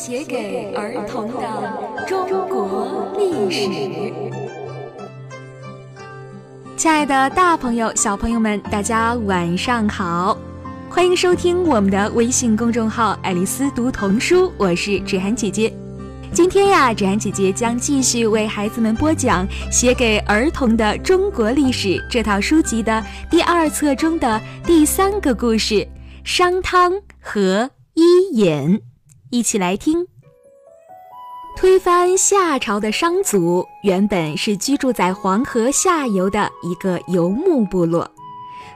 [0.00, 3.68] 写给儿童的中国历史。
[6.76, 10.38] 亲爱的，大朋友、小朋友们，大家晚上好！
[10.88, 15.72] 欢迎收听我们的微信公众号“爱丽丝读童书”，我是芷涵姐姐。
[16.32, 25.84] 今天呀，芷涵姐姐将继续为孩子们播讲《写给儿童的中国历史》这套书籍的第二册中的第三个故事——
[26.22, 28.80] 商汤和伊尹。
[29.30, 30.06] 一起来听。
[31.56, 38.08] 推翻夏朝的商族原本是居住在黄河下游的一个游牧部落。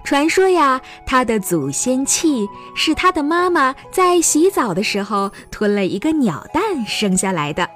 [0.03, 7.71] 传说呀，他的祖先契是他的妈妈在洗澡的时候吞了一个鸟蛋生下来的，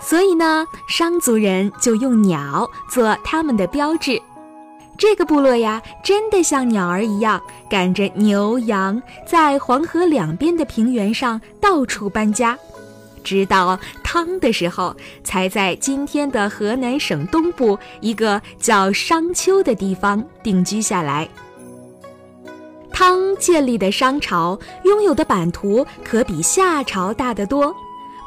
[0.00, 4.22] 所以呢，商族人就用鸟做他们的标志。
[4.96, 12.56] 这个部落呀，真的像鸟儿一样，赶着牛羊在黄河两边的平原上到处搬家，
[13.22, 21.28] 直到汤的时候，才在今天的河南省东部一个叫商丘的地方定居下来。
[22.92, 27.74] 汤建立的商朝拥有的版图可比夏朝大得多。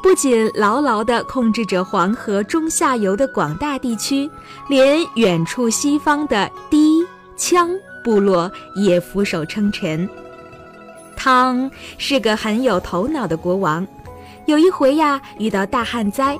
[0.02, 4.30] 不仅牢牢地控制着黄河中下游的广大地区，
[4.68, 7.04] 连远处西方的氐
[7.36, 7.68] 羌
[8.04, 10.08] 部落也俯首称臣。
[11.16, 13.86] 汤是个很有头脑的国王。
[14.46, 16.38] 有一回呀，遇到大旱灾，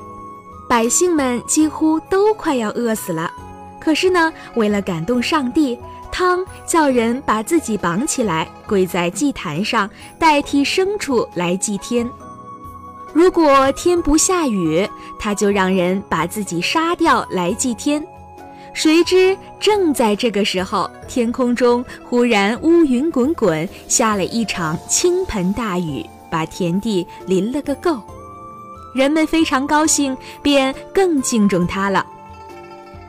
[0.68, 3.30] 百姓们几乎都快要饿死了。
[3.80, 5.78] 可是呢，为了感动上帝，
[6.10, 12.08] 汤叫人把自己绑起来，跪在祭坛上，代替牲畜来祭天。
[13.18, 14.88] 如果天不下雨，
[15.18, 18.00] 他就让人把自己杀掉来祭天。
[18.72, 28.00] 谁知正在这个时候，天空中忽然乌云滚滚，下了一场倾盆大雨，把田地淋了个够。
[28.94, 32.06] 人们非常高兴，便更敬重他了。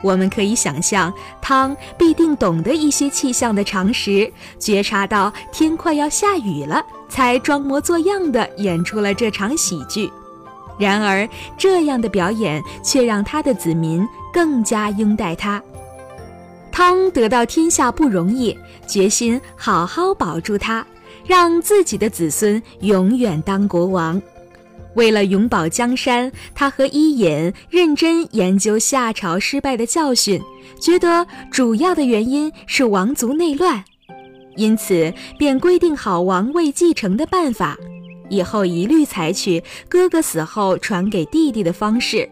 [0.02, 4.28] 我们可以想象，汤必定懂得一些气象的常识，
[4.58, 6.84] 觉察到天快要下雨了。
[7.10, 10.10] 才装模作样地演出了这场喜剧，
[10.78, 11.28] 然而
[11.58, 15.62] 这样的表演却让他的子民更加拥戴他。
[16.72, 18.56] 汤得到天下不容易，
[18.86, 20.86] 决心好好保住他，
[21.26, 24.22] 让自己的子孙永远当国王。
[24.94, 30.40] 为了永保江山，他和伊尹认真研究夏朝失败的教训，
[30.80, 33.84] 觉得主要的原因是王族内乱。
[34.60, 37.78] 因此，便规定好王位继承的办法，
[38.28, 42.28] 以后一律采取哥哥死后传给弟弟的方式。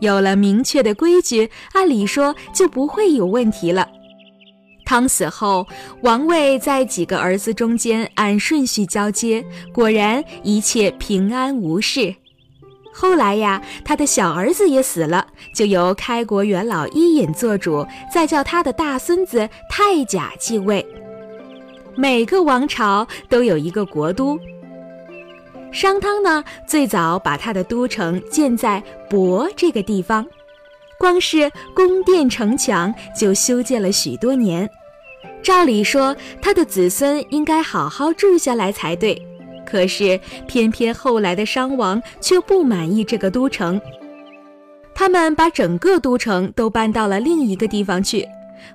[0.00, 3.86] 有了明确的规矩，按理说就不会有问题了。
[4.86, 5.66] 汤死后，
[6.00, 12.14] 王位在几个儿子中间按顺序交接，果然一切平安无事。
[12.90, 20.86] 后来呀，他的小儿子也死了，就由开国元老伊尹做主，再叫他的大孙子太甲继位。
[21.96, 24.38] 每个王朝都有一个国都。
[25.72, 30.24] 商汤呢，最早把他的都城建在亳这个地方，
[30.98, 34.68] 光是宫殿城墙就修建了许多年。
[35.42, 39.20] 照理说，他的子孙应该好好住下来才对，
[39.66, 43.80] 可是偏偏后来的商王却不满意这个都城，
[44.94, 48.26] 他们把整个都城都搬到了另一个地方去，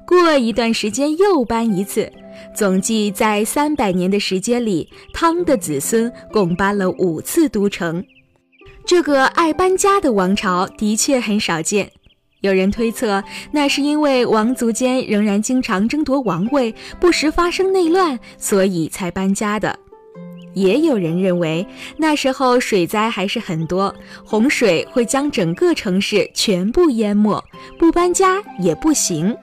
[0.06, 2.12] 过一段时间又搬一次。
[2.56, 8.04] 总计在三百年的时间里，汤的子孙共搬了五次都城。
[8.86, 11.92] 这个爱搬家的王朝的确很少见。
[12.42, 19.78] 有人推测，那是因为王族间仍然经常争夺王位，不时发生内乱，所以才搬家的。
[20.54, 21.68] 也有人认为，
[21.98, 23.94] 那时候水灾还是很多，
[24.26, 27.44] 洪水会将整个城市全部淹没，
[27.78, 29.36] 不搬家也不行。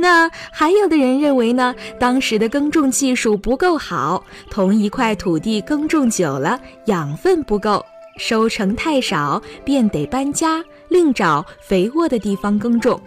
[0.00, 1.74] 那还有的人认为呢？
[1.98, 7.84] 当时的耕种技术不够好，同一块土地耕种久了，养分不够，
[8.16, 12.98] 收成太少，便得搬家，另找肥沃的地方耕种。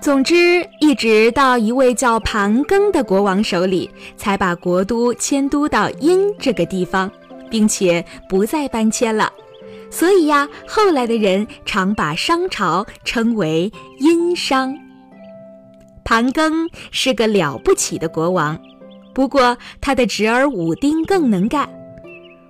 [0.00, 7.10] 总之，一直到一位叫盘庚的国王手里，才把国都迁都到殷这个地方，
[7.50, 9.32] 并且不再搬迁了。
[9.90, 14.72] 所以呀，后来的人常把商朝称为殷商。
[16.04, 18.58] 盘庚是个了不起的国王，
[19.14, 21.68] 不过他的侄儿武丁更能干。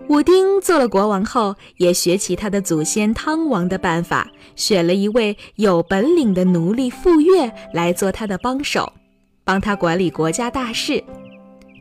[0.08, 8.92] 武丁做了国王后，也学起他的祖先汤王的办法，选了一位有本领的奴隶傅说来做他的帮手，
[9.44, 11.02] 帮他管理国家大事。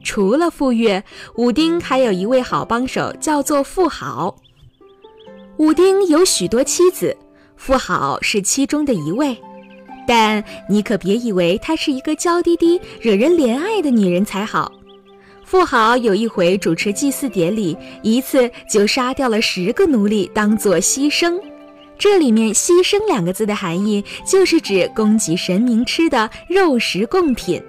[0.03, 1.03] 除了傅说，
[1.35, 4.35] 武丁还有一位好帮手，叫做傅好。
[5.57, 7.17] 武丁有许多妻子，
[7.55, 9.37] 妇好是其中的一位，
[10.13, 14.69] 但你可别以为她是一个娇滴滴、惹人怜爱的女人才好。
[15.45, 21.39] 妇好有一回主持祭祀典礼，一次就杀掉了十个奴隶，当做牺牲。
[21.97, 27.63] 这里面“牺牲”两个字的含义，就是指供给神明吃的肉食贡品。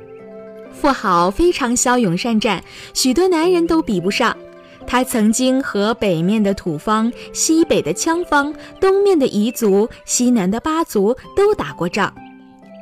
[0.72, 4.36] 妇好非常骁勇善战，许多男人都比不上。
[4.84, 12.12] 他曾经和北面的土方、西北的羌方、东面的彝族、西南的巴族都打过仗，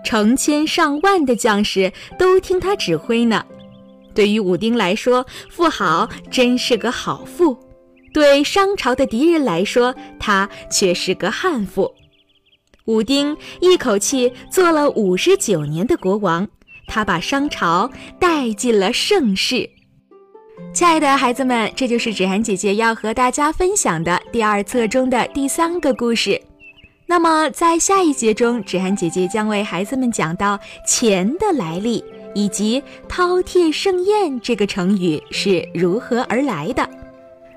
[0.05, 3.45] 成千上万的将士都听他指挥呢。
[4.15, 7.57] 对于武丁来说，妇好真是个好妇；
[8.13, 11.95] 对商朝的敌人来说，他却是个悍妇。
[12.87, 16.49] 武丁一口气做了五十九年的国王，
[16.89, 17.89] 他把商朝
[18.19, 19.71] 带进了盛世。
[20.73, 26.41] 亲爱的孩子们，这就是芷涵姐姐要和大家分享的第二册中的第三个故事。
[27.11, 32.05] 那么，在下一节中，芷涵姐姐将为孩子们讲到钱的来历。
[32.37, 32.81] 以及
[33.11, 36.89] “饕餮盛宴”这个成语是如何而来的？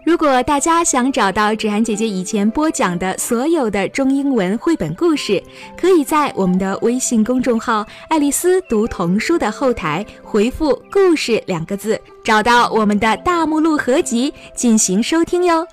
[0.03, 5.39] 如果大家想找到芷涵姐姐以前播讲的所有的中英文绘本故事，
[5.77, 15.67] 可以在我们的微信公众号“爱丽丝读童书”的后台回复“故事”两个字，找到我们的大目录合集进行收听哟。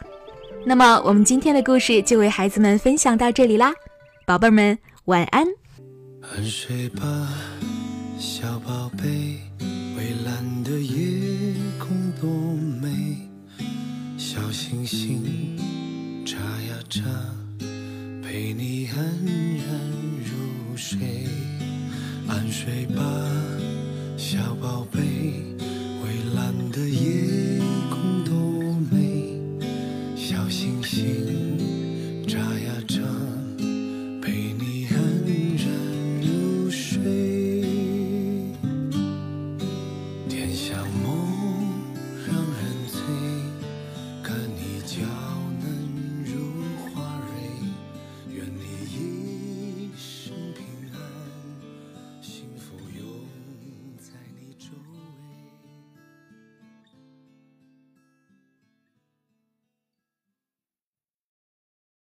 [0.66, 3.72] 那么，我们今天的故事就为孩子们分享到这里啦，
[4.26, 5.46] 宝贝儿们晚安。
[6.22, 7.02] 安睡吧。
[8.18, 9.40] 小宝贝，
[9.96, 12.30] 蔚蓝的夜空多
[12.80, 13.16] 美，
[14.18, 15.56] 小星星
[16.26, 17.00] 眨呀眨，
[18.22, 18.98] 陪你安
[19.56, 19.80] 然
[20.24, 20.98] 入睡。
[22.28, 23.02] 安睡吧，
[24.18, 25.00] 小宝贝，
[26.02, 27.29] 蔚蓝的夜